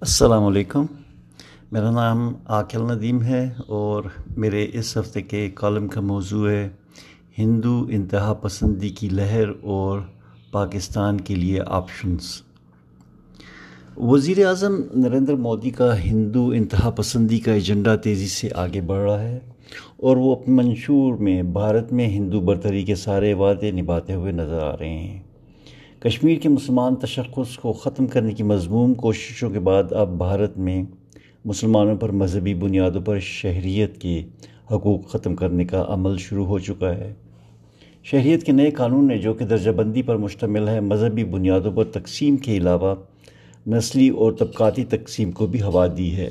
السلام 0.00 0.44
علیکم۔ 0.44 0.86
میرا 1.72 1.90
نام 1.90 2.32
عاقل 2.46 2.82
ندیم 2.82 3.22
ہے 3.22 3.50
اور 3.66 4.04
میرے 4.36 4.66
اس 4.72 4.96
ہفتے 4.96 5.22
کے 5.22 5.50
کالم 5.54 5.88
کا 5.88 6.00
موضوع 6.00 6.50
ہے 6.50 6.68
ہندو 7.38 7.86
انتہا 7.90 8.32
پسندی 8.32 8.88
کی 8.88 9.08
لہر 9.08 9.48
اور 9.62 10.00
پاکستان 10.52 11.20
کے 11.20 11.34
لیے 11.34 11.60
آپشنز 11.66 12.42
وزیر 13.96 14.46
اعظم 14.46 14.74
نریندر 14.94 15.34
مودی 15.34 15.70
کا 15.70 15.98
ہندو 15.98 16.48
انتہا 16.48 16.90
پسندی 16.90 17.38
کا 17.38 17.52
ایجنڈا 17.52 17.96
تیزی 17.96 18.28
سے 18.28 18.48
آگے 18.54 18.80
بڑھ 18.80 19.10
رہا 19.10 19.22
ہے 19.22 19.38
اور 19.96 20.16
وہ 20.16 20.36
اپنے 20.36 20.54
منشور 20.54 21.16
میں 21.18 21.42
بھارت 21.42 21.92
میں 21.92 22.08
ہندو 22.08 22.40
برتری 22.40 22.84
کے 22.84 22.94
سارے 22.94 23.34
وعدے 23.34 23.70
نبھاتے 23.70 24.14
ہوئے 24.14 24.32
نظر 24.32 24.62
آ 24.62 24.76
رہے 24.76 24.98
ہیں۔ 24.98 25.25
کشمیر 26.00 26.38
کے 26.38 26.48
مسلمان 26.48 26.94
تشخص 26.94 27.56
کو 27.56 27.72
ختم 27.72 28.06
کرنے 28.06 28.32
کی 28.32 28.42
مضموم 28.42 28.94
کوششوں 28.94 29.50
کے 29.50 29.58
بعد 29.58 29.92
اب 29.92 30.18
بھارت 30.18 30.58
میں 30.58 30.82
مسلمانوں 31.44 31.96
پر 31.96 32.12
مذہبی 32.12 32.54
بنیادوں 32.54 33.00
پر 33.00 33.18
شہریت 33.18 34.00
کے 34.00 34.22
حقوق 34.70 35.08
ختم 35.08 35.36
کرنے 35.36 35.64
کا 35.64 35.84
عمل 35.88 36.16
شروع 36.18 36.46
ہو 36.46 36.58
چکا 36.58 36.94
ہے۔ 36.94 37.12
شہریت 38.04 38.44
کے 38.44 38.52
نئے 38.52 38.70
قانون 38.70 39.08
نے 39.08 39.18
جو 39.18 39.32
کہ 39.32 39.44
درجہ 39.44 39.70
بندی 39.70 40.02
پر 40.02 40.16
مشتمل 40.16 40.68
ہے، 40.68 40.80
مذہبی 40.80 41.24
بنیادوں 41.24 41.72
پر 41.72 41.84
تقسیم 41.84 42.36
کے 42.36 42.56
علاوہ 42.56 42.94
نسلی 43.66 44.08
اور 44.08 44.32
طبقاتی 44.32 44.84
تقسیم 44.84 45.32
کو 45.32 45.46
بھی 45.46 45.62
ہوا 45.62 45.86
دی 45.98 46.16
ہے۔ 46.16 46.30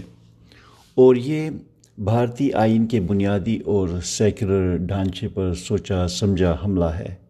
اور 0.96 1.16
یہ 1.16 1.50
بھارتی 1.98 2.54
آئین 2.54 2.86
کے 2.86 3.00
بنیادی 3.00 3.58
اور 3.58 3.90
سیکولر 4.04 4.78
ڈھانچے 4.78 5.28
پر 5.28 5.54
سوچا 5.54 6.08
سمجھا 6.08 6.58
حملہ 6.66 6.86
ہے۔ 6.86 7.25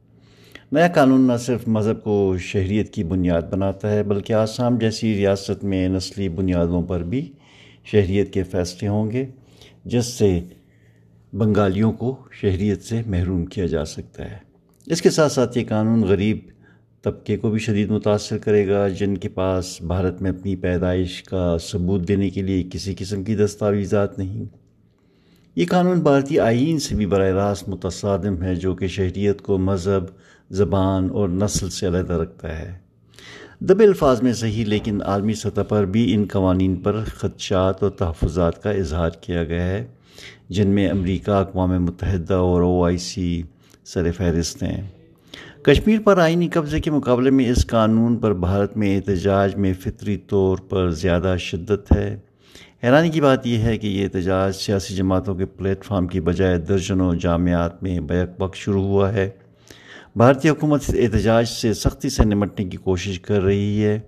نیا 0.76 0.88
قانون 0.88 1.22
نہ 1.22 1.38
صرف 1.38 1.68
مذہب 1.68 2.04
کو 2.04 2.36
شہریت 2.40 2.94
کی 2.94 3.04
بنیاد 3.04 3.42
بناتا 3.42 3.92
ہے، 3.92 4.04
بلکہ 4.04 4.34
آسام 4.34 4.78
جیسی 4.78 5.18
ریاست 5.18 5.64
میں 5.64 5.88
نسلی 5.88 6.30
بنیادوں 6.30 6.82
پر 6.82 7.04
بھی 7.04 7.32
شہریت 7.84 8.34
کے 8.34 8.44
فیصلے 8.44 8.88
ہوں 8.88 9.12
گے، 9.12 9.26
جس 9.86 10.06
سے 10.06 10.40
بنگالیوں 11.34 11.92
کو 11.92 12.16
شہریت 12.32 12.84
سے 12.84 13.02
محروم 13.06 13.46
کیا 13.46 13.66
جا 13.66 13.86
سکتا 13.86 14.32
ہے۔ 14.32 14.38
اس 14.86 15.02
کے 15.02 15.10
ساتھ 15.10 15.32
ساتھ 15.32 15.58
یہ 15.58 15.64
قانون 15.70 16.02
غریب 16.02 16.38
طبقے 17.02 17.38
کو 17.38 17.50
بھی 17.50 17.60
شدید 17.60 17.90
متاثر 17.90 18.38
کرے 18.38 18.68
گا، 18.68 18.88
جن 18.88 19.18
کے 19.18 19.30
پاس 19.30 19.82
بھارت 19.82 20.22
میں 20.22 20.32
اپنی 20.32 20.56
پیدائش 20.56 21.24
کا 21.24 21.58
ثبوت 21.62 22.08
دینے 22.08 22.30
کے 22.30 22.42
لیے 22.42 22.64
کسی 22.72 22.96
قسم 22.98 23.24
کی 23.24 23.36
دستاویزات 23.36 24.20
نہیں۔ 24.20 24.65
یہ 25.56 25.66
قانون 25.70 26.00
بھارتی 26.00 26.40
آئین 26.40 26.80
سے 26.80 26.96
بھی 26.96 27.06
براہ 27.06 27.28
راست 27.28 27.70
متصادم 27.70 28.42
ہے 28.44 28.56
جو 28.56 28.76
کہ 28.76 28.88
شہریت 28.88 29.42
کو 29.42 29.58
مذہب، 29.58 30.04
زبان 30.50 31.10
اور 31.12 31.30
نسل 31.30 31.70
سے 31.70 31.88
علیحدہ 31.88 32.14
رکھتا 32.14 32.60
ہے۔ 32.60 32.74
دب 33.60 33.80
الفاظ 33.80 34.22
میں 34.22 34.34
صحیح، 34.34 34.66
لیکن 34.66 35.02
عالمی 35.02 35.34
سطح 35.34 35.62
پر 35.62 35.86
بھی 35.86 36.14
ان 36.14 36.26
قوانین 36.32 36.76
پر 36.76 37.04
خدشات 37.06 37.84
اور 37.84 37.92
تحفظات 37.92 38.64
کا 38.64 38.72
اظہار 38.72 39.10
کیا 39.22 39.44
گیا 39.44 39.68
ہے، 39.68 39.86
جن 40.50 40.68
میں 40.68 40.90
امریکہ، 40.90 41.32
اقوام 41.32 41.84
متحدہ 41.84 42.34
اور 42.34 42.62
او 42.62 42.84
آئی 42.84 42.98
سی 42.98 43.44
سر 43.86 44.12
فہرست 44.12 44.64
ہیں۔ 44.64 44.88
کشمیر 45.62 46.00
پر 46.04 46.18
آئینی 46.18 46.48
قبضے 46.48 46.80
کے 46.80 46.92
مقابلے 46.92 47.30
میں 47.30 47.50
اس 47.50 47.68
قانون 47.68 48.16
پر 48.16 48.34
بھارت 48.34 48.78
میں 48.78 48.96
احتجاج 48.96 49.56
میں 49.56 49.74
فطری 49.74 50.18
طور 50.18 50.58
پر 50.58 50.92
زیادہ 50.92 51.36
شدت 51.40 51.96
ہے۔ 51.96 52.20
حیرانی 52.86 53.10
کی 53.10 53.22
بات 53.22 53.48
یہ 53.48 53.58
ہے 53.58 53.78
کہ 53.78 53.88
یہ 53.88 54.04
احتجاج 54.04 54.56
سیاسی 54.56 54.96
جماعتوں 54.96 55.36
کے 55.36 55.46
پلیٹ 55.46 55.86
فارم 55.86 56.08
کی 56.08 56.22
بجائے 56.22 56.58
درجنوں 56.58 57.16
جامعات 57.16 57.84
میں 57.84 58.00
بیک 58.00 58.30
وقت 58.40 58.56
شروع 58.56 58.84
ہوا 58.84 59.14
ہے۔ 59.14 59.30
بھارتی 60.16 60.50
حکومت 60.50 60.84
احتجاج 60.90 61.48
سے 61.48 61.74
سختی 61.74 62.10
سے 62.10 62.24
نمٹنے 62.24 62.66
کی 62.66 62.78
کوشش 62.78 63.20
کر 63.20 63.42
رہی 63.42 63.86
ہے۔ 63.86 64.00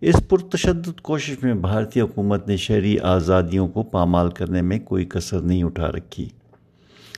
اس 0.00 0.14
پرتشدد 0.28 1.00
کوشش 1.00 1.42
میں 1.42 1.54
بھارتی 1.54 2.00
حکومت 2.00 2.48
نے 2.48 2.56
شہری 2.56 2.98
آزادیوں 2.98 3.68
کو 3.68 3.82
پامال 3.82 4.30
کرنے 4.30 4.62
میں 4.62 4.78
کوئی 4.78 5.04
کثر 5.04 5.40
نہیں 5.40 5.64
اٹھا 5.64 5.88
رکھی۔ 5.88 6.28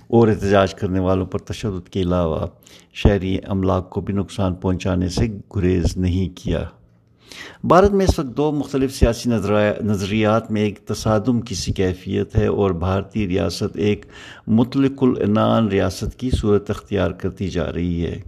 اور 0.08 0.28
احتجاج 0.28 0.74
کرنے 0.74 1.00
والوں 1.00 1.26
پر 1.26 1.38
تشدد 1.38 1.88
کے 1.88 2.00
علاوہ 2.00 2.46
شہری 2.94 3.38
املاک 3.46 3.90
کو 3.90 4.00
بھی 4.00 4.14
نقصان 4.14 4.54
پہنچانے 4.54 5.08
سے 5.08 5.22
گریز 5.56 5.96
نہیں 5.96 6.36
کیا۔ 6.36 6.64
بھارت 7.64 7.92
میں 7.92 8.06
اس 8.06 8.18
وقت 8.18 8.36
دو 8.36 8.50
مختلف 8.52 8.94
سیاسی 8.94 9.30
نظریات 9.82 10.50
میں 10.50 10.62
ایک 10.62 10.78
تصادم 10.86 11.40
کی 11.40 11.54
سی 11.54 11.72
کیفیت 11.72 12.36
ہے 12.36 12.46
اور 12.46 12.70
بھارتی 12.70 13.26
ریاست 13.28 13.76
ایک 13.76 14.04
مطلق 14.46 15.02
العنان 15.02 15.68
ریاست 15.68 16.18
کی 16.18 16.30
صورت 16.30 16.70
اختیار 16.70 17.10
کرتی 17.10 17.48
جا 17.48 17.72
رہی 17.72 18.04
ہے، 18.06 18.20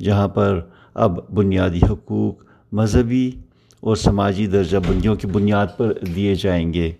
جہاں 0.00 0.28
پر 0.28 0.60
اب 0.94 1.18
بنیادی 1.34 1.80
حقوق، 1.90 2.44
مذہبی 2.72 3.30
اور 3.80 3.96
سماجی 3.96 4.46
درجہ 4.46 4.78
بندیوں 4.88 5.14
کی 5.16 5.26
بنیاد 5.26 5.66
پر 5.76 5.92
دیے 6.16 6.34
جائیں 6.34 6.72
گے 6.74 6.92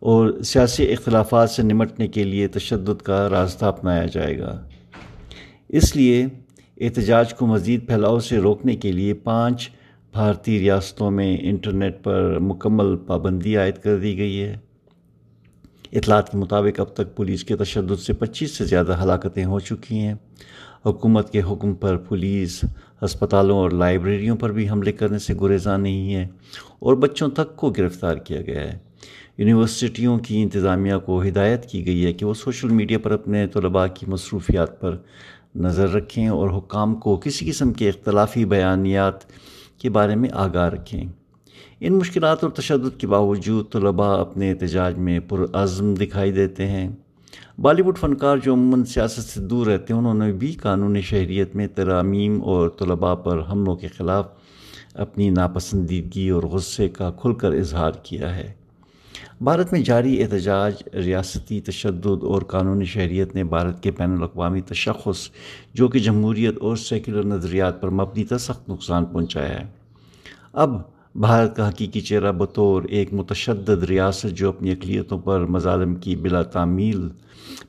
اور 0.00 0.30
سیاسی 0.42 0.92
اختلافات 0.92 1.50
سے 1.50 1.62
نمٹنے 1.62 2.08
کے 2.08 2.24
لیے 2.24 2.48
تشدد 2.48 3.02
کا 3.02 3.28
راستہ 3.28 3.64
اپنایا 3.64 4.04
جائے 4.06 4.38
گا۔ 4.38 4.60
اس 5.68 5.96
لیے 5.96 6.26
احتجاج 6.80 7.34
کو 7.34 7.46
مزید 7.46 7.86
پھیلاؤ 7.86 8.18
سے 8.18 8.38
روکنے 8.38 8.76
کے 8.76 8.92
لیے 8.92 9.14
پانچ 9.14 9.68
بھارتی 10.12 10.58
ریاستوں 10.58 11.10
میں 11.10 11.36
انٹرنیٹ 11.40 12.02
پر 12.02 12.38
مکمل 12.38 12.96
پابندی 12.96 13.56
عائد 13.56 13.78
کر 13.78 13.98
دی 13.98 14.18
گئی 14.18 14.42
ہے۔ 14.42 14.56
اطلاعات 15.92 16.32
کے 16.32 16.38
مطابق 16.38 16.80
اب 16.80 16.86
تک 16.86 17.16
پولیس 17.16 17.44
کے 17.44 17.56
تشدد 17.56 18.00
سے 18.00 18.12
پچیس 18.12 18.50
سے 18.50 18.64
زیادہ 18.64 19.02
ہلاکتیں 19.02 19.44
ہو 19.44 19.60
چکی 19.60 19.98
ہیں۔ 19.98 20.14
حکومت 20.86 21.32
کے 21.32 21.42
حکم 21.42 21.74
پر 21.74 21.96
پولیس، 21.96 22.64
ہسپتالوں 23.04 23.58
اور 23.58 23.70
لائبریریوں 23.70 24.36
پر 24.36 24.52
بھی 24.52 24.68
حملے 24.68 24.92
کرنے 24.92 25.18
سے 25.18 25.34
گریزاں 25.40 25.78
نہیں 25.78 26.14
ہے 26.14 26.28
اور 26.78 26.94
بچوں 26.94 27.28
تک 27.28 27.56
کو 27.56 27.70
گرفتار 27.70 28.16
کیا 28.16 28.42
گیا 28.42 28.60
ہے۔ 28.60 28.78
یونیورسٹیوں 29.38 30.18
کی 30.18 30.42
انتظامیہ 30.42 30.96
کو 30.96 31.22
ہدایت 31.22 31.66
کی 31.66 31.86
گئی 31.86 32.04
ہے 32.04 32.12
کہ 32.12 32.26
وہ 32.26 32.34
سوشل 32.34 32.68
میڈیا 32.68 32.98
پر 32.98 33.10
اپنے 33.10 33.46
طلباء 33.46 33.86
کی 33.86 34.06
مصروفیات 34.08 34.80
پر 34.80 34.96
نظر 35.54 35.92
رکھیں 35.92 36.28
اور 36.28 36.50
حکام 36.50 36.94
کو 36.94 37.16
کسی 37.16 37.50
قسم 37.50 37.72
کے 37.72 37.88
اختلافی 37.88 38.44
بیانیات 38.44 39.14
کے 39.78 39.90
بارے 39.90 40.14
میں 40.14 40.28
آگاہ 40.32 40.68
رکھیں۔ 40.68 41.04
ان 41.80 41.92
مشکلات 41.92 42.44
اور 42.44 42.52
تشدد 42.52 43.00
کے 43.00 43.06
باوجود 43.06 43.72
طلباء 43.72 44.16
اپنے 44.16 44.50
احتجاج 44.50 44.98
میں 44.98 45.20
پرعزم 45.20 45.94
دکھائی 45.94 46.32
دیتے 46.32 46.66
ہیں۔ 46.66 46.88
بالی 47.58 47.82
ووڈ 47.82 47.98
فنکار 47.98 48.36
جو 48.36 48.54
عموماً 48.54 48.84
سیاست 48.84 49.20
سے 49.20 49.40
دور 49.40 49.66
رہتے 49.66 49.92
ہیں، 49.92 50.00
انہوں 50.00 50.14
نے 50.14 50.32
بھی 50.32 50.52
قانون 50.52 51.00
شہریت 51.00 51.56
میں 51.56 51.66
ترامیم 51.66 52.42
اور 52.42 52.68
طلباء 52.68 53.14
پر 53.14 53.42
حملوں 53.52 53.76
کے 53.76 53.88
خلاف 53.88 54.28
اپنی 54.94 55.30
ناپسندیدگی 55.30 56.28
اور 56.28 56.42
غصے 56.42 56.88
کا 56.88 57.10
کھل 57.10 57.34
کر 57.34 57.52
اظہار 57.52 57.92
کیا 58.02 58.36
ہے۔ 58.36 58.57
بھارت 59.40 59.72
میں 59.72 59.80
جاری 59.80 60.22
احتجاج، 60.22 60.74
ریاستی 60.94 61.60
تشدد 61.60 62.24
اور 62.24 62.42
قانونی 62.42 62.84
شہریت 62.84 63.34
نے 63.34 63.44
بھارت 63.44 63.82
کے 63.82 63.90
بین 63.90 64.12
الاقوامی 64.12 64.60
تشخص، 64.60 65.30
جو 65.74 65.88
کہ 65.88 65.98
جمہوریت 65.98 66.58
اور 66.60 66.76
سیکولر 66.76 67.24
نظریات 67.24 67.82
پر 67.82 67.88
مبنی 67.88 68.24
تھا، 68.24 68.38
سخت 68.38 68.68
نقصان 68.68 69.04
پہنچایا 69.04 69.60
ہے۔ 69.60 69.66
اب 70.52 70.70
بھارت 71.14 71.56
کا 71.56 71.68
حقیقی 71.68 72.00
چہرہ 72.00 72.32
بطور 72.32 72.82
ایک 72.82 73.12
متشدد 73.12 73.82
ریاست 73.82 74.36
جو 74.36 74.48
اپنی 74.48 74.70
اقلیتوں 74.70 75.18
پر 75.18 75.40
مظالم 75.40 75.94
کی 75.94 76.16
بلا 76.16 76.42
تعمیل، 76.42 77.08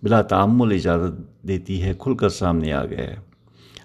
بلا 0.03 0.21
تعمل 0.21 0.73
اجازت 0.73 1.47
دیتی 1.47 1.81
ہے، 1.81 1.93
کھل 1.99 2.15
کر 2.15 2.29
سامنے 2.29 2.73
آ 2.73 2.85
گیا 2.85 3.07
ہے۔ 3.07 3.15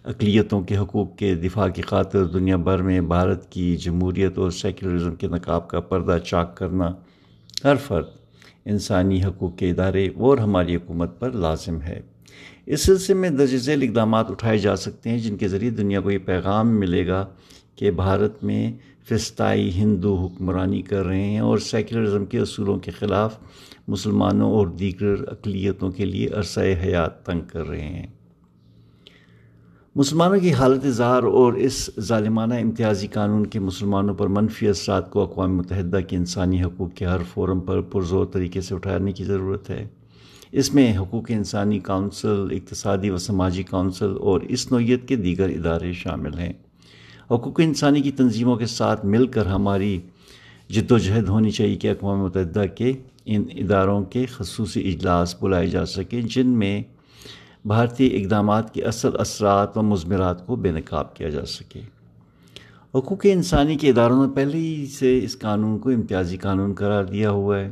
اقلیتوں 0.04 0.60
کے 0.60 0.76
حقوق 0.76 1.16
کے 1.16 1.34
دفاع 1.34 1.68
کی 1.68 1.82
خاطر 1.82 2.24
دنیا 2.24 2.56
بھر 2.56 2.82
میں 2.82 3.00
بھارت 3.00 3.50
کی 3.52 3.76
جمہوریت 3.76 4.38
اور 4.38 4.50
سیکولرزم 4.50 5.14
کے 5.14 5.26
نقاب 5.26 5.68
کا 5.68 5.80
پردہ 5.80 6.18
چاک 6.18 6.56
کرنا 6.56 6.92
ہر 7.64 7.76
فرد 7.76 8.06
انسانی 8.64 9.24
حقوق 9.24 9.56
کے 9.56 9.70
ادارے 9.70 10.08
اور 10.16 10.38
ہماری 10.38 10.76
حکومت 10.76 11.20
پر 11.20 11.32
لازم 11.32 11.82
ہے۔ 11.82 12.00
اس 12.66 12.80
سلسلے 12.80 13.16
میں 13.16 13.30
درج 13.30 13.56
ذیل 13.56 13.82
اقدامات 13.82 14.30
اٹھائے 14.30 14.58
جا 14.58 14.76
سکتے 14.76 15.10
ہیں 15.10 15.18
جن 15.18 15.36
کے 15.36 15.48
ذریعے 15.48 15.70
دنیا 15.70 16.00
کو 16.00 16.10
یہ 16.10 16.18
پیغام 16.18 16.80
ملے 16.80 17.06
گا 17.06 17.26
کہ 17.76 17.90
بھارت 17.90 18.44
میں 18.44 18.72
فستائی 19.10 19.70
ہندو 19.74 20.16
حکمرانی 20.16 20.82
کر 20.82 21.06
رہے 21.06 21.24
ہیں 21.24 21.38
اور 21.38 21.58
سیکولرزم 21.58 22.26
کے 22.26 22.38
اصولوں 22.38 22.78
کے 22.78 22.90
خلاف 22.90 23.38
مسلمانوں 23.88 24.52
اور 24.52 24.66
دیگر 24.66 25.14
اقلیتوں 25.28 25.90
کے 25.90 26.04
لیے 26.04 26.28
عرصۂ 26.28 26.74
حیات 26.84 27.26
تنگ 27.26 27.40
کر 27.52 27.66
رہے 27.66 27.88
ہیں۔ 27.88 28.06
مسلمانوں 29.96 30.40
کی 30.40 30.52
حالت 30.52 30.84
اظہار 30.84 31.22
اور 31.22 31.52
اس 31.52 31.90
ظالمانہ 32.00 32.54
امتیازی 32.54 33.06
قانون 33.06 33.46
کے 33.46 33.60
مسلمانوں 33.60 34.14
پر 34.14 34.26
منفی 34.26 34.68
اثرات 34.68 35.10
کو 35.10 35.22
اقوام 35.22 35.56
متحدہ 35.56 36.00
کے 36.08 36.16
انسانی 36.16 36.62
حقوق 36.62 36.94
کے 36.94 37.04
ہر 37.06 37.18
فورم 37.32 37.60
پر 37.60 37.80
پرزور 37.80 38.26
طریقے 38.26 38.60
سے 38.60 38.74
اٹھانے 38.74 39.12
کی 39.12 39.24
ضرورت 39.24 39.70
ہے۔ 39.70 39.88
اس 40.52 40.74
میں 40.74 40.98
حقوق 40.98 41.24
انسانی 41.28 41.78
کونسل، 41.78 42.46
اقتصادی 42.50 43.10
و 43.10 43.18
سماجی 43.18 43.62
کونسل 43.62 44.14
اور 44.20 44.40
اس 44.40 44.72
نوعیت 44.72 45.08
کے 45.08 45.16
دیگر 45.16 45.48
ادارے 45.48 45.92
شامل 45.92 46.38
ہیں۔ 46.38 46.52
حقوق 47.30 47.60
انسانی 47.60 48.00
کی 48.00 48.10
تنظیموں 48.10 48.56
کے 48.56 48.66
ساتھ 48.66 49.06
مل 49.06 49.26
کر 49.26 49.46
ہماری 49.46 50.00
جد 50.68 50.92
و 50.92 50.98
جہد 50.98 51.28
ہونی 51.28 51.50
چاہیے 51.50 51.76
کہ 51.76 51.90
اقوام 51.90 52.18
متحدہ 52.18 52.64
کے 52.76 52.92
ان 53.24 53.44
اداروں 53.52 54.02
کے 54.02 54.26
خصوصی 54.26 54.92
اجلاس 54.92 55.42
بلائے 55.42 55.66
جا 55.66 55.86
سکیں، 55.86 56.22
جن 56.22 56.46
میں 56.46 56.82
بھارتی 57.64 58.22
اقدامات 58.22 58.74
کے 58.74 58.82
اصل 58.82 59.08
اثرات 59.18 59.78
و 59.78 59.82
مضمرات 59.82 60.46
کو 60.46 60.56
بے 60.56 60.70
نقاب 60.70 61.16
کیا 61.16 61.28
جا 61.28 61.44
سکے۔ 61.44 61.80
حقوق 62.94 63.18
انسانی 63.22 63.76
کے 63.76 63.90
اداروں 63.90 64.26
نے 64.26 64.32
پہلے 64.34 64.58
ہی 64.58 64.86
سے 64.86 65.20
اس 65.22 65.38
قانون 65.38 65.78
کو 65.78 65.90
امتیازی 65.90 66.36
قانون 66.36 66.74
قرار 66.74 67.04
دیا 67.04 67.30
ہوا 67.30 67.58
ہے۔ 67.58 67.70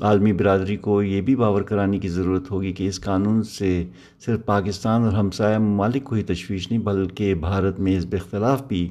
عالمی 0.00 0.32
برادری 0.32 0.76
کو 0.76 1.02
یہ 1.02 1.20
بھی 1.20 1.36
باور 1.36 1.62
کرانے 1.62 1.98
کی 1.98 2.08
ضرورت 2.08 2.50
ہوگی 2.50 2.72
کہ 2.72 2.88
اس 2.88 3.00
قانون 3.00 3.42
سے 3.42 3.84
صرف 4.24 4.46
پاکستان 4.46 5.02
اور 5.02 5.12
ہمسایہ 5.12 5.58
ممالک 5.58 6.04
کو 6.04 6.14
ہی 6.14 6.22
تشویش 6.22 6.70
نہیں، 6.70 6.80
بلکہ 6.80 7.34
بھارت 7.34 7.80
میں 7.80 7.96
اس 7.96 8.06
اختلاف 8.12 8.62
بھی 8.68 8.88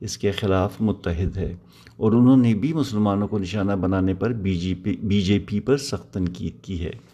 اس 0.00 0.18
کے 0.18 0.30
خلاف 0.30 0.80
متحد 0.80 1.36
ہے۔ 1.36 1.54
اور 1.96 2.12
انہوں 2.12 2.36
نے 2.36 2.54
بھی 2.54 2.72
مسلمانوں 2.72 3.28
کو 3.28 3.38
نشانہ 3.38 3.72
بنانے 3.72 4.14
پر 4.14 4.32
بی 4.32 4.56
جے 4.56 4.74
پی، 4.82 4.96
بی 5.02 5.20
جے 5.20 5.38
پی 5.38 5.60
پر 5.60 5.76
سخت 5.76 6.14
تنقید 6.14 6.64
کی 6.64 6.84
ہے۔ 6.84 7.11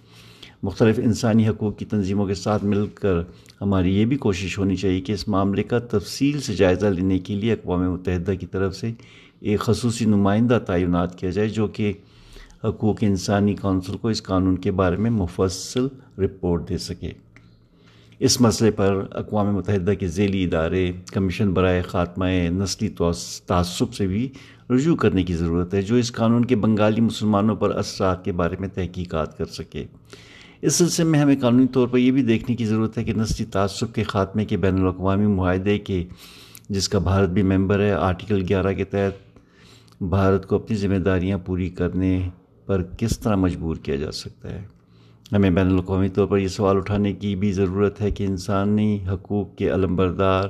مختلف 0.63 0.99
انسانی 0.99 1.49
حقوق 1.49 1.79
کی 1.79 1.85
تنظیموں 1.85 2.27
کے 2.27 2.35
ساتھ 2.35 2.65
مل 2.65 2.87
کر 2.87 3.15
ہماری 3.61 3.97
یہ 3.99 4.05
بھی 4.05 4.17
کوشش 4.17 4.59
ہونی 4.59 4.77
چاہیے 4.77 5.01
کہ 5.01 5.13
اس 5.13 5.29
معاملے 5.29 5.63
کا 5.63 5.79
تفصیل 5.79 6.41
سے 6.41 6.55
جائزہ 6.55 6.87
لینے 6.87 7.19
کے 7.19 7.35
لیے 7.35 7.53
اقوام 7.53 7.93
متحدہ 7.93 8.33
کی 8.41 8.47
طرف 8.47 8.77
سے 8.77 8.93
ایک 9.41 9.61
خصوصی 9.61 10.05
نمائندہ 10.05 10.59
تعینات 10.67 11.19
کیا 11.19 11.31
جائے 11.31 11.49
جو 11.49 11.67
کہ 11.67 11.93
حقوق 12.65 12.97
انسانی 13.01 13.55
کونسل 13.55 13.97
کو 13.97 14.09
اس 14.09 14.23
قانون 14.23 14.59
کے 14.59 14.71
بارے 14.71 14.97
میں 14.97 15.11
مفصل 15.11 15.87
رپورٹ 16.19 16.69
دے 16.69 16.79
سکے۔ 16.79 17.11
اس 18.19 18.41
مسئلے 18.41 18.71
پر 18.71 19.07
اقوام 19.11 19.55
متحدہ 19.55 19.91
کے 19.91 20.07
ذیلی 20.07 20.45
ادارے، 20.45 20.93
کمیشن 21.13 21.53
برائے 21.53 21.83
خاتمہ 21.83 22.27
نسلی 22.51 22.89
تعصب 23.47 23.95
سے 23.95 24.07
بھی 24.07 24.29
رجوع 24.71 24.97
کرنے 24.97 25.23
کی 25.23 25.35
ضرورت 25.35 25.75
ہے 25.75 25.83
جو 25.83 25.95
اس 25.95 26.13
قانون 26.13 26.45
کے 26.45 26.57
بنگالی 26.57 27.01
مسلمانوں 27.01 27.57
پر 27.57 27.71
اثرات 27.71 28.25
کے 28.25 28.33
بارے 28.33 28.57
میں 28.61 28.69
تحقیقات 28.69 29.39
کر 29.39 29.45
سکے۔ 29.45 29.85
اس 30.63 30.75
سلسلے 30.75 31.05
میں 31.05 31.21
ہمیں 31.21 31.37
قانونی 31.41 31.67
طور 31.67 31.89
پر 31.89 31.99
یہ 31.99 32.11
بھی 32.13 32.23
دیکھنے 32.23 32.57
کی 32.57 32.65
ضرورت 32.65 32.99
ہے 32.99 33.05
کہ 33.05 33.13
نسلی 33.17 33.47
تعصب 33.47 33.95
کے 33.95 34.03
خاتمے 34.03 34.45
کے 34.45 34.57
بین 34.57 34.81
الاقوامی 34.81 35.27
معاہدے 35.27 35.79
کے 35.79 36.05
جس 36.69 36.89
کا 36.89 36.99
بھارت 36.99 37.29
بھی 37.29 37.43
ممبر 37.43 37.81
ہے، 37.81 37.93
آرٹیکل 37.93 38.45
گیارہ 38.49 38.73
کے 38.73 38.85
تحت 38.85 40.03
بھارت 40.03 40.47
کو 40.47 40.57
اپنی 40.57 40.77
ذمہ 40.77 40.99
داریاں 40.99 41.39
پوری 41.39 41.69
کرنے 41.69 42.29
پر 42.67 42.83
کس 42.99 43.19
طرح 43.19 43.37
مجبور 43.37 43.77
کیا 43.77 43.97
جا 43.97 44.11
سکتا 44.13 44.53
ہے؟ 44.53 44.63
ہمیں 45.33 45.51
بین 45.51 45.67
الاقوامی 45.67 46.09
طور 46.09 46.27
پر 46.27 46.39
یہ 46.39 46.49
سوال 46.49 46.77
اٹھانے 46.77 47.13
کی 47.13 47.37
بھی 47.37 47.53
ضرورت 47.53 48.01
ہے 48.01 48.11
کہ 48.11 48.25
انسانی 48.25 48.99
حقوق 49.09 49.57
کے 49.57 49.71
علم 49.71 49.97
بردار 49.97 50.49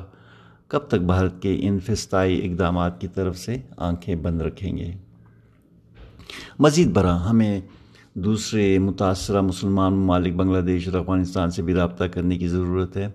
کب 0.69 0.89
تک 0.89 1.01
بھارت 1.07 1.43
کے 1.43 1.57
ان 1.61 1.79
فستائی 1.81 2.51
اقدامات 2.51 3.01
کی 3.01 3.09
طرف 3.09 3.39
سے 3.39 3.57
آنکھیں 3.77 4.15
بند 4.15 4.41
رکھیں 4.41 4.77
گے؟ 4.79 4.93
مزید 6.59 6.89
برآں 6.89 7.19
ہمیں 7.19 7.61
دوسرے 8.25 8.79
متاثرہ 8.79 9.41
مسلمان 9.41 9.93
ممالک 9.93 10.35
بنگلہ 10.35 10.61
دیش 10.61 10.89
اور 10.89 10.99
افغانستان 10.99 11.51
سے 11.51 11.63
بھی 11.63 11.75
رابطہ 11.75 12.05
کرنے 12.05 12.39
کی 12.39 12.49
ضرورت 12.49 12.97
ہے۔ 12.97 13.09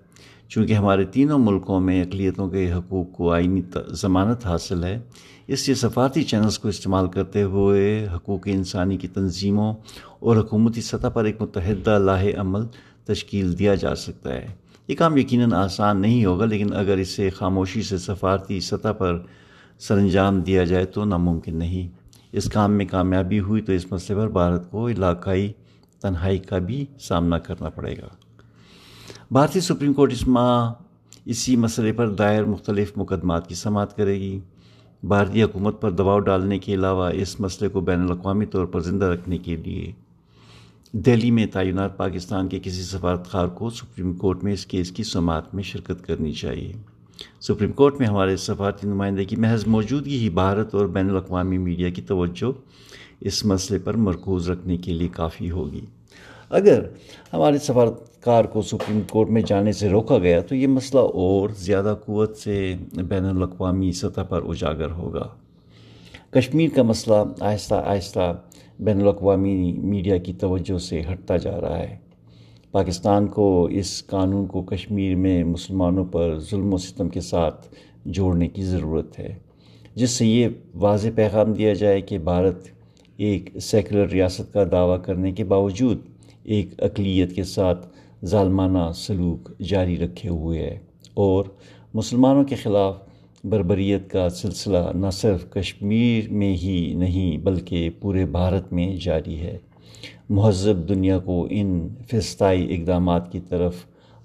چونکہ 0.48 0.72
ہمارے 0.72 1.04
تینوں 1.04 1.38
ملکوں 1.38 1.80
میں 1.80 2.04
اقلیتوں 2.04 2.48
کے 2.48 2.72
حقوق 2.72 3.12
کو 3.12 3.32
آئینی 3.32 3.62
ضمانت 3.88 4.46
حاصل 4.46 4.84
ہے، 4.84 5.00
اس 5.46 5.68
لیے 5.68 5.74
سفارتی 5.74 6.22
چینلز 6.22 6.58
کو 6.58 6.68
استعمال 6.68 7.08
کرتے 7.08 7.42
ہوئے 7.42 8.08
حقوق 8.14 8.40
انسانی 8.46 8.96
کی 8.96 9.08
تنظیموں 9.08 9.74
اور 10.20 10.36
حکومتی 10.36 10.80
سطح 10.80 11.08
پر 11.08 11.24
ایک 11.24 11.42
متحدہ 11.42 11.98
لاہ 11.98 12.24
عمل 12.36 12.62
تشکیل 13.04 13.58
دیا 13.58 13.74
جا 13.74 13.94
سکتا 13.94 14.34
ہے۔ 14.34 14.46
یہ 14.88 14.94
کام 14.94 15.16
یقیناً 15.16 15.52
آسان 15.52 16.00
نہیں 16.00 16.24
ہوگا، 16.24 16.44
لیکن 16.44 16.74
اگر 16.74 16.96
اسے 16.96 17.30
خاموشی 17.30 17.82
سے 17.82 17.98
سفارتی 17.98 18.60
سطح 18.60 18.92
پر 18.98 19.18
سر 19.78 19.98
انجام 19.98 20.40
دیا 20.40 20.64
جائے 20.64 20.84
تو 20.84 21.04
ناممکن 21.04 21.56
نہیں۔ 21.56 22.03
اس 22.36 22.44
کام 22.44 22.72
میں 22.72 22.86
کامیابی 22.86 23.40
ہوئی 23.40 23.62
تو 23.62 23.72
اس 23.72 23.92
مسئلے 23.92 24.20
پر 24.20 24.28
بھارت 24.28 24.70
کو 24.70 24.88
علاقائی 24.88 25.52
تنہائی 26.02 26.38
کا 26.38 26.58
بھی 26.58 26.86
سامنا 27.00 27.38
کرنا 27.38 27.68
پڑے 27.68 27.96
گا۔ 27.96 28.08
بھارتی 29.30 29.60
سپریم 29.60 29.92
کورٹ 29.92 30.12
اس 30.12 30.28
ماہ 30.28 30.72
اسی 31.24 31.56
مسئلے 31.56 31.92
پر 31.92 32.08
دائر 32.08 32.44
مختلف 32.44 32.92
مقدمات 32.96 33.48
کی 33.48 33.54
سماعت 33.54 33.96
کرے 33.96 34.14
گی۔ 34.20 34.40
بھارتی 35.02 35.42
حکومت 35.42 35.80
پر 35.80 35.90
دباؤ 35.90 36.18
ڈالنے 36.18 36.58
کے 36.58 36.74
علاوہ 36.74 37.10
اس 37.14 37.40
مسئلے 37.40 37.68
کو 37.68 37.80
بین 37.80 38.00
الاقوامی 38.00 38.46
طور 38.46 38.66
پر 38.66 38.80
زندہ 38.80 39.04
رکھنے 39.04 39.38
کے 39.38 39.56
لیے 39.56 39.92
دہلی 40.92 41.30
میں 41.30 41.46
تعینات 41.46 41.96
پاکستان 41.96 42.48
کے 42.48 42.60
کسی 42.62 42.82
سفارتکار 42.82 43.46
کو 43.46 43.70
سپریم 43.70 44.12
کورٹ 44.12 44.44
میں 44.44 44.52
اس 44.52 44.66
کیس 44.66 44.90
کی 44.90 45.02
سماعت 45.02 45.54
میں 45.54 45.62
شرکت 45.62 46.06
کرنی 46.06 46.32
چاہیے۔ 46.32 46.72
سپریم 47.40 47.72
کورٹ 47.72 47.98
میں 47.98 48.06
ہمارے 48.06 48.36
سفارتی 48.36 48.88
نمائندے 48.88 49.24
کی 49.24 49.36
محض 49.36 49.66
موجودگی 49.66 50.18
ہی 50.18 50.30
بھارت 50.30 50.74
اور 50.74 50.86
بین 50.86 51.10
الاقوامی 51.10 51.58
میڈیا 51.58 51.90
کی 51.90 52.02
توجہ 52.02 52.52
اس 53.20 53.44
مسئلے 53.44 53.78
پر 53.78 53.94
مرکوز 53.94 54.50
رکھنے 54.50 54.76
کے 54.76 54.92
لیے 54.92 55.08
کافی 55.08 55.50
ہوگی۔ 55.50 55.86
اگر 56.50 56.84
ہمارے 57.32 57.58
سفارتکار 57.58 58.44
کو 58.44 58.62
سپریم 58.62 59.00
کورٹ 59.10 59.30
میں 59.30 59.42
جانے 59.42 59.72
سے 59.72 59.88
روکا 59.88 60.18
گیا 60.18 60.40
تو 60.40 60.54
یہ 60.54 60.66
مسئلہ 60.66 61.00
اور 61.00 61.48
زیادہ 61.48 61.94
قوت 62.06 62.36
سے 62.36 62.76
بین 62.92 63.24
الاقوامی 63.24 63.92
سطح 63.92 64.20
پر 64.20 64.42
اجاگر 64.48 64.90
ہوگا۔ 64.90 65.28
کشمیر 66.30 66.70
کا 66.76 66.82
مسئلہ 66.82 67.16
آہستہ 67.40 67.74
آہستہ 67.74 68.42
بین 68.80 69.00
الاقوامی 69.00 69.72
میڈیا 69.72 70.16
کی 70.16 70.32
توجہ 70.32 70.78
سے 70.78 71.02
ہٹتا 71.12 71.36
جا 71.36 71.60
رہا 71.60 71.78
ہے۔ 71.78 71.96
پاکستان 72.74 73.26
کو 73.26 73.64
اس 73.64 74.06
قانون 74.06 74.46
کو 74.46 74.62
کشمیر 74.62 75.14
میں 75.14 75.44
مسلمانوں 75.44 76.04
پر 76.04 76.38
ظلم 76.38 76.74
و 76.74 76.76
ستم 76.76 77.08
کے 77.08 77.20
ساتھ 77.20 77.66
جوڑنے 78.04 78.48
کی 78.48 78.62
ضرورت 78.62 79.18
ہے، 79.18 79.34
جس 79.94 80.10
سے 80.10 80.26
یہ 80.26 80.48
واضح 80.74 81.08
پیغام 81.14 81.52
دیا 81.52 81.72
جائے 81.72 82.00
کہ 82.00 82.18
بھارت 82.18 82.64
ایک 83.16 83.50
سیکولر 83.60 84.08
ریاست 84.08 84.52
کا 84.52 84.64
دعویٰ 84.72 85.02
کرنے 85.02 85.32
کے 85.32 85.44
باوجود 85.44 85.98
ایک 86.44 86.74
اقلیت 86.78 87.36
کے 87.36 87.44
ساتھ 87.44 87.86
ظالمانہ 88.24 88.90
سلوک 88.94 89.50
جاری 89.58 89.96
رکھے 89.96 90.28
ہوئے 90.28 90.58
ہے 90.58 90.78
اور 91.14 91.44
مسلمانوں 91.94 92.44
کے 92.44 92.54
خلاف 92.54 92.96
بربریت 93.44 94.10
کا 94.10 94.28
سلسلہ 94.28 94.78
نہ 94.94 95.10
صرف 95.10 95.50
کشمیر 95.50 96.32
میں 96.32 96.54
ہی 96.56 96.94
نہیں 96.94 97.38
بلکہ 97.38 97.88
پورے 98.00 98.26
بھارت 98.26 98.72
میں 98.72 98.96
جاری 98.96 99.40
ہے۔ 99.40 99.58
مہذب 100.30 100.88
دنیا 100.88 101.18
کو 101.18 101.46
ان 101.50 101.88
فستائی 102.12 102.80
اقدامات 102.80 103.32
کی 103.32 103.40
طرف 103.40 103.74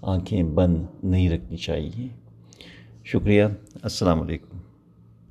آنکھیں 0.01 0.43
بند 0.43 0.85
نہیں 1.03 1.29
رکھنی 1.29 1.57
چاہیے۔ 1.57 2.07
شکریہ۔ 3.05 3.43
السلام 3.83 4.21
علیکم۔ 4.21 4.57